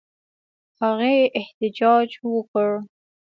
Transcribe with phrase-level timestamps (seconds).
[0.81, 2.69] هغې احتجاج وکړ.